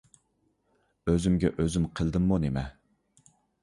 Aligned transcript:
ئۆزۈمگە 1.13 1.53
ئۆزۈم 1.59 1.87
قىلدىممۇ 2.01 2.43
نېمە؟ 2.47 2.69